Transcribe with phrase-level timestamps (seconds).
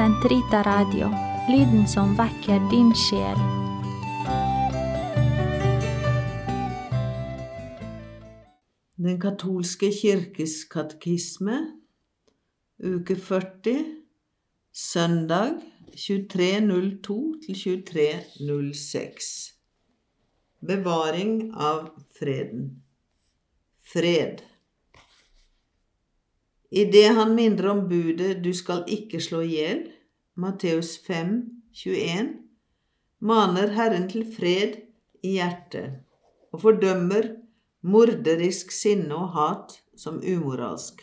[0.00, 1.10] Sentrita Radio,
[1.52, 3.40] lyden som vekker din sjel.
[8.96, 11.58] Den katolske kirkes katekisme,
[12.80, 13.76] uke 40,
[14.72, 15.60] søndag
[15.92, 19.30] 23.02 til 23.06.
[20.64, 22.70] Bevaring av freden.
[23.92, 24.40] Fred.
[26.70, 29.90] Idet han minner om budet 'du skal ikke slå i hjel',
[30.36, 32.28] Matteus 5, 21,
[33.20, 34.78] maner Herren til fred
[35.22, 36.00] i hjertet
[36.52, 37.28] og fordømmer
[37.82, 41.02] morderisk sinne og hat som umoralsk.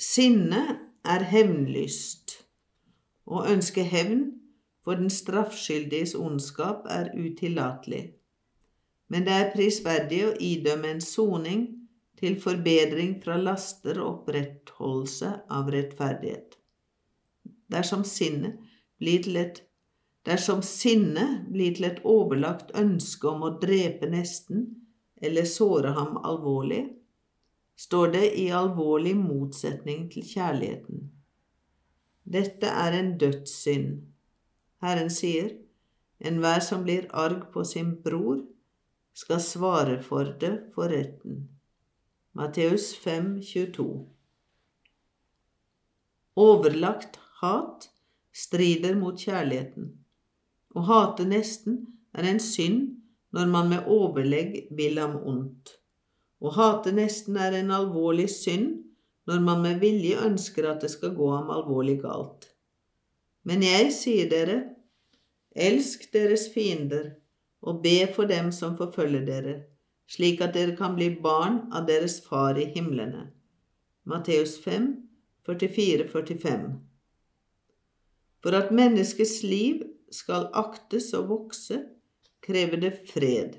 [0.00, 0.62] Sinne
[1.04, 2.36] er hevnlyst.
[3.26, 4.24] Å ønske hevn
[4.84, 8.14] for den straffskyldiges ondskap er utillatelig.
[9.08, 11.79] Men det er prisverdig å idømme en soning
[12.20, 16.56] til forbedring fra laster og opprettholdelse av rettferdighet.
[17.70, 18.60] Dersom sinnet
[19.00, 19.66] blir til et
[20.28, 24.66] Dersom sinnet blir til et overlagt ønske om å drepe nesten
[25.16, 26.82] eller såre ham alvorlig,
[27.80, 31.06] står det i alvorlig motsetning til kjærligheten.
[32.24, 33.94] Dette er en dødssynd.
[34.84, 35.54] Herren sier,
[36.20, 38.42] enhver som blir arg på sin bror,
[39.16, 41.46] skal svare for det for retten.
[42.32, 44.06] Matteus 5, 22.
[46.36, 47.88] Overlagt hat
[48.30, 49.88] strider mot kjærligheten.
[50.70, 51.80] Å hate nesten
[52.14, 52.84] er en synd
[53.34, 55.72] når man med overlegg vil ham ondt.
[56.38, 58.78] Å hate nesten er en alvorlig synd
[59.26, 62.46] når man med vilje ønsker at det skal gå ham alvorlig galt.
[63.42, 64.60] Men jeg sier dere,
[65.50, 67.16] elsk deres fiender
[67.66, 69.58] og be for dem som forfølger dere,
[70.10, 73.28] slik at dere kan bli barn av deres far i himlene.
[74.10, 74.90] Matteus 5,
[75.46, 76.66] 44-45
[78.42, 81.82] For at menneskets liv skal aktes og vokse,
[82.42, 83.58] krever det fred.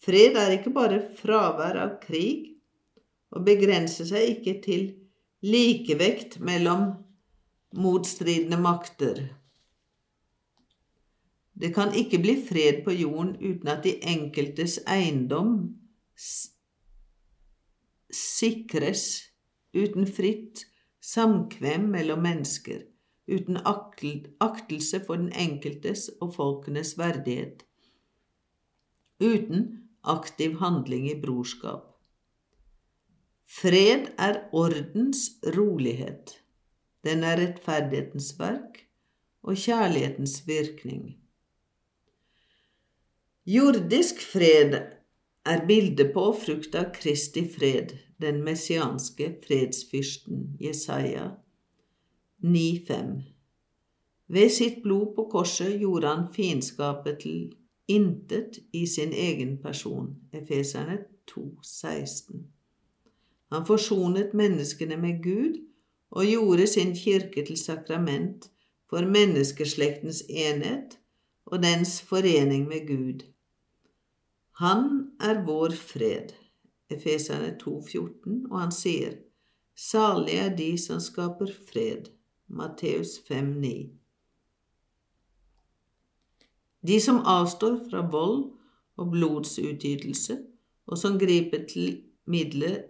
[0.00, 2.56] Fred er ikke bare fravær av krig,
[3.30, 4.86] og begrenser seg ikke til
[5.46, 6.88] likevekt mellom
[7.78, 9.20] motstridende makter.
[11.60, 15.76] Det kan ikke bli fred på jorden uten at de enkeltes eiendom
[18.10, 19.04] sikres,
[19.76, 20.64] uten fritt
[21.04, 22.80] samkvem mellom mennesker
[23.30, 23.58] uten
[24.40, 27.62] aktelse for den enkeltes og folkenes verdighet,
[29.20, 29.66] uten
[30.02, 31.86] aktiv handling i brorskap.
[33.50, 36.36] Fred er ordens rolighet.
[37.04, 38.84] Den er rettferdighetens verk
[39.42, 41.16] og kjærlighetens virkning.
[43.46, 44.74] Jordisk fred
[45.46, 51.30] er bildet på frukt av Kristi fred, den messianske fredsfyrsten Jesaja
[52.44, 53.14] 9,5
[54.28, 57.56] Ved sitt blod på korset gjorde han fiendskapet til
[57.88, 60.12] intet i sin egen person.
[60.36, 61.00] Efeserne
[61.32, 62.44] 2,16
[63.56, 65.62] Han forsonet menneskene med Gud
[66.10, 68.50] og gjorde sin kirke til sakrament
[68.90, 70.99] for menneskeslektens enhet
[71.50, 73.24] og dens forening med Gud.
[74.60, 76.34] Han er vår fred.
[76.90, 79.14] Efeserne 2,14, og han sier,
[79.76, 82.10] Salig er de som skaper fred.
[82.50, 83.72] Matteus 5,9.
[86.86, 88.50] De som avstår fra vold
[88.98, 90.38] og blodsutgytelse,
[90.86, 92.80] og som griper til midler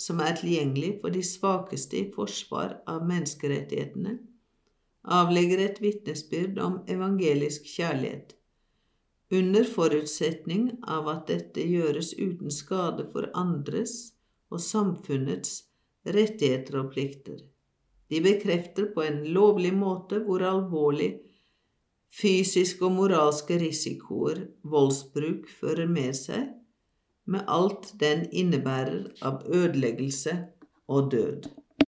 [0.00, 4.16] som er tilgjengelig for de svakeste i forsvar av menneskerettighetene,
[5.04, 8.34] avlegger et vitnesbyrd om evangelisk kjærlighet,
[9.30, 14.12] under forutsetning av at dette gjøres uten skade for andres
[14.50, 15.62] og samfunnets
[16.04, 17.38] rettigheter og plikter.
[18.10, 21.12] De bekrefter på en lovlig måte hvor alvorlig
[22.10, 26.48] fysiske og moralske risikoer voldsbruk fører med seg,
[27.30, 30.34] med alt den innebærer av ødeleggelse
[30.90, 31.46] og død.